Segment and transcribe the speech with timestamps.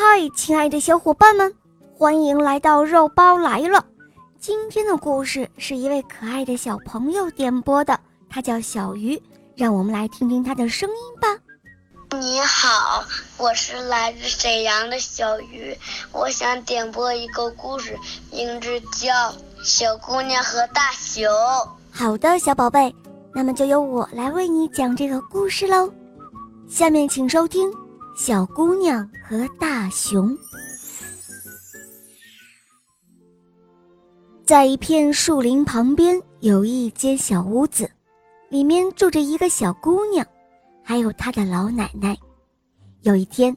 [0.00, 1.52] 嗨，亲爱的小伙伴们，
[1.92, 3.84] 欢迎来到肉包来了。
[4.38, 7.98] 今天的故事是一位可爱的小朋友点播的，
[8.30, 9.20] 他叫小鱼，
[9.56, 12.16] 让我们来听听他的声音吧。
[12.16, 13.02] 你好，
[13.38, 15.76] 我是来自沈阳的小鱼，
[16.12, 17.98] 我想点播一个故事，
[18.30, 19.12] 名字叫
[19.64, 21.24] 《小姑娘和大熊》。
[21.90, 22.94] 好的，小宝贝，
[23.34, 25.92] 那么就由我来为你讲这个故事喽。
[26.68, 27.68] 下面请收听
[28.18, 30.36] 《小姑娘和大熊》。
[34.44, 37.88] 在一片树林旁边，有一间小屋子，
[38.48, 40.26] 里面住着一个小姑娘。
[40.82, 42.18] 还有她的老奶奶。
[43.02, 43.56] 有一天，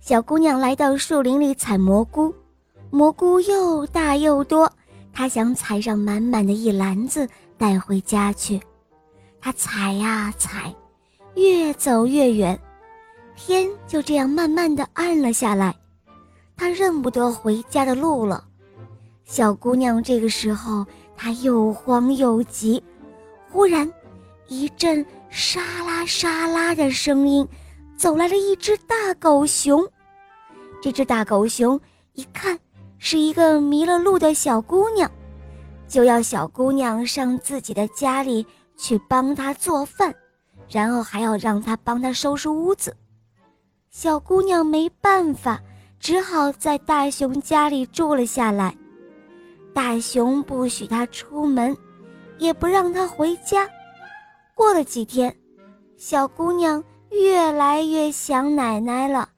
[0.00, 2.34] 小姑娘来到树林里采蘑菇，
[2.90, 4.70] 蘑菇又大又多，
[5.12, 8.60] 她想采上满满的一篮子带回家去。
[9.40, 10.74] 她采呀采，
[11.36, 12.58] 越走越远，
[13.36, 15.74] 天就这样慢慢的暗了下来，
[16.56, 18.44] 她认不得回家的路了。
[19.24, 22.82] 小姑娘这个时候，她又慌又急，
[23.50, 23.90] 忽然。
[24.46, 27.48] 一阵沙拉沙拉的声音，
[27.96, 29.82] 走来了一只大狗熊。
[30.82, 31.80] 这只大狗熊
[32.12, 32.58] 一看
[32.98, 35.10] 是一个迷了路的小姑娘，
[35.88, 40.14] 就要小姑娘上自己的家里去帮她做饭，
[40.68, 42.94] 然后还要让她帮她收拾屋子。
[43.94, 45.62] 小姑娘没办法，
[46.00, 48.76] 只好在大熊家里住了下来。
[49.72, 51.74] 大熊不许她出门，
[52.38, 53.70] 也不让她回家。
[54.52, 55.34] 过了几天，
[55.96, 59.28] 小姑娘越来越想奶奶了，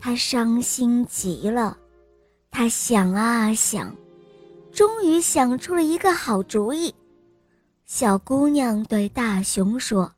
[0.00, 1.76] 她伤心极了。
[2.50, 3.94] 她想啊想，
[4.72, 6.94] 终于想出了一个好主意。
[7.84, 10.10] 小姑娘对大熊说：“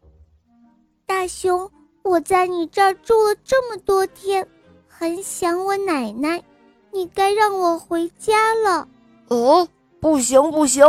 [1.05, 1.69] 大熊，
[2.03, 4.47] 我在你这儿住了这么多天，
[4.89, 6.43] 很想我奶奶，
[6.91, 8.89] 你该让我回家了。
[9.29, 9.69] ”“哦，
[10.01, 10.85] 不行不行，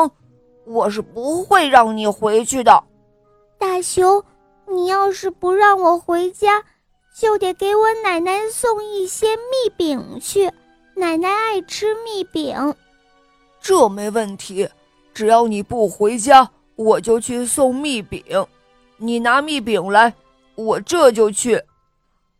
[0.65, 2.83] 我是不会让你回去的。”
[3.59, 4.23] 大熊，
[4.67, 6.63] 你要是不让我回家，
[7.15, 10.51] 就得给我奶奶送一些蜜饼去。
[10.95, 12.73] 奶奶爱吃蜜饼。
[13.59, 14.67] 这没问题，
[15.13, 18.23] 只要你不回家，我就去送蜜饼。
[18.97, 20.13] 你拿蜜饼来，
[20.65, 21.61] 我这就去。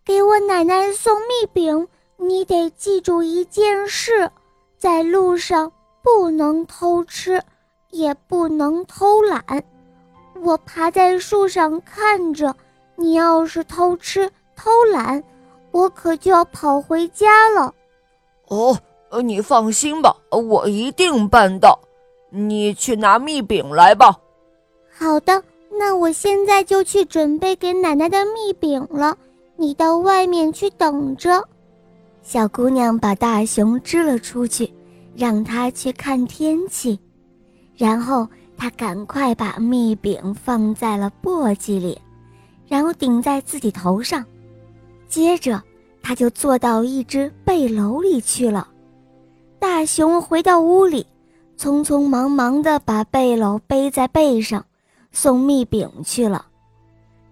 [0.04, 1.88] 给我奶奶送蜜饼，
[2.18, 4.30] 你得记住一件事：
[4.78, 5.72] 在路上
[6.02, 7.42] 不能偷吃，
[7.92, 9.44] 也不能偷懒。
[10.42, 12.56] 我爬在树上看着，
[12.96, 15.24] 你要是偷吃偷懒，
[15.72, 17.74] 我可就要跑回家了。
[18.48, 18.78] 哦，
[19.24, 21.80] 你放心吧，我一定办到。
[22.34, 24.18] 你去拿蜜饼来吧。
[24.98, 25.44] 好的，
[25.82, 29.18] 那我现在就去准备给奶奶的蜜饼了。
[29.56, 31.44] 你到外面去等着。
[32.22, 34.72] 小姑娘把大熊支了出去，
[35.16, 37.00] 让他去看天气，
[37.76, 38.28] 然后。
[38.58, 42.00] 他赶快把蜜饼放在了簸箕里，
[42.68, 44.24] 然后顶在自己头上，
[45.08, 45.60] 接着
[46.00, 48.68] 他就坐到一只背篓里去了。
[49.58, 51.08] 大熊回到屋里，
[51.58, 54.64] 匆匆忙忙地把背篓背在背上，
[55.12, 56.46] 送蜜饼去了。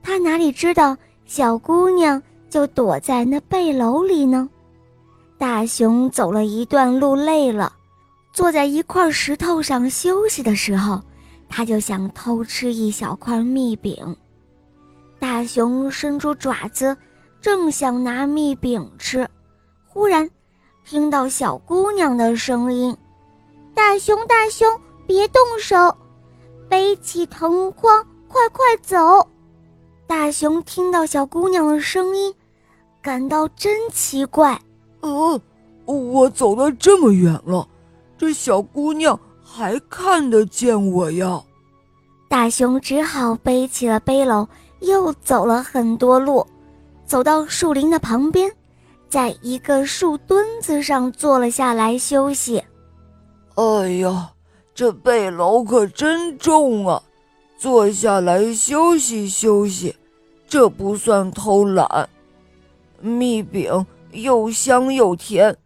[0.02, 0.96] 他哪里知道
[1.26, 4.50] 小姑娘就躲在那背篓里呢？
[5.38, 7.74] 大熊走了一段路，累了，
[8.34, 11.02] 坐在一块石头上休息的时候。
[11.52, 14.16] 他就想偷吃一小块蜜饼，
[15.18, 16.96] 大熊伸出爪子，
[17.42, 19.28] 正想拿蜜饼吃，
[19.88, 20.30] 忽然
[20.86, 22.96] 听到小姑娘的声音
[23.74, 25.98] ：“大熊，大熊，别动手，
[26.70, 28.96] 背起藤筐，快快走！”
[30.08, 32.34] 大熊听到小姑娘的声音，
[33.02, 34.58] 感到真奇怪
[35.02, 35.42] ：“呃，
[35.86, 37.68] 我走了这么远了，
[38.18, 39.20] 这小姑娘……”
[39.52, 41.42] 还看得见我呀！
[42.30, 44.48] 大熊只好背起了背篓，
[44.82, 46.46] 又走了很多路，
[47.04, 48.52] 走到树林的旁边，
[49.10, 52.64] 在一个树墩子上坐了下来休息。
[53.56, 54.30] 哎呀，
[54.80, 57.04] 这背篓可真重啊！
[57.58, 59.94] 坐下来休息休息，
[60.48, 62.08] 这不算偷懒。
[63.02, 65.58] 蜜饼又香又甜，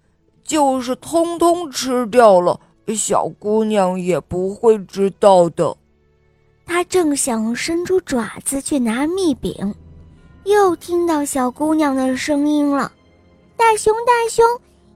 [0.44, 2.60] 就是通通吃掉了。
[2.96, 5.78] 小姑娘也不会知道的。
[6.66, 9.76] 她正想伸出爪子去拿蜜饼，
[10.44, 12.92] 又听到小姑娘的声音了
[13.56, 14.44] ：“大熊，大熊，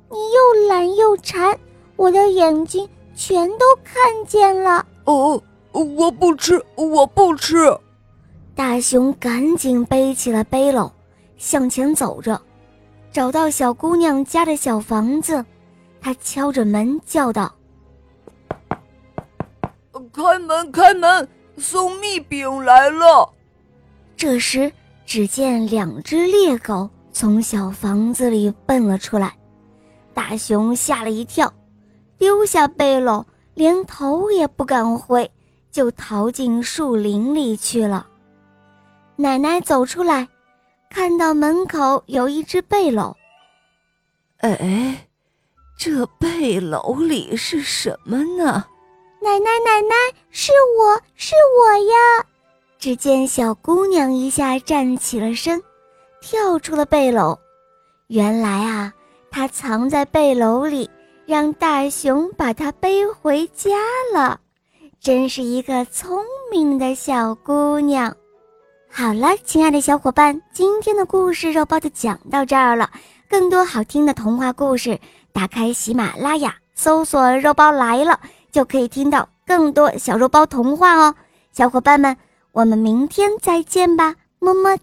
[0.10, 1.60] 你又懒又馋，
[1.96, 3.96] 我的眼睛全都看
[4.28, 4.86] 见了。
[5.06, 5.42] ”“哦，
[5.72, 7.58] 我不吃，我不吃。”
[8.56, 10.92] 大熊赶紧背起了背篓，
[11.36, 12.40] 向前走着。
[13.12, 15.44] 找到小姑娘家的小房子，
[16.00, 17.54] 他敲着门叫道
[20.14, 21.28] ：“开门，开门，
[21.58, 23.34] 送蜜饼来了。”
[24.16, 24.72] 这时，
[25.06, 29.36] 只见两只猎狗从小房子里奔了出来，
[30.14, 31.52] 大熊吓了一跳，
[32.18, 33.24] 丢下背篓，
[33.54, 35.30] 连头也不敢回，
[35.72, 38.08] 就逃进树林里去了。
[39.16, 40.28] 奶奶走出来，
[40.90, 43.14] 看到门口有一只背篓，
[44.40, 45.08] 哎，
[45.78, 48.66] 这背篓里是什么呢？
[49.22, 49.96] 奶奶，奶奶，
[50.30, 52.26] 是我是我呀！
[52.78, 55.62] 只见小姑娘一下站起了身，
[56.22, 57.38] 跳出了背篓。
[58.08, 58.94] 原来啊，
[59.32, 60.88] 她藏在背篓里，
[61.28, 63.78] 让大熊把她背回家
[64.14, 64.40] 了。
[65.00, 68.16] 真是一个聪明的小姑娘。
[68.90, 72.90] 好了，亲爱的小伙伴，今天的故事肉包就讲到这儿了。
[73.30, 74.98] 更多好听的童话故事，
[75.34, 78.20] 打开喜马拉雅，搜索“肉包来了”，
[78.52, 81.14] 就可以听到更多小肉包童话哦。
[81.52, 82.18] 小伙伴们。
[82.54, 84.76] 我们明天再见吧，么么。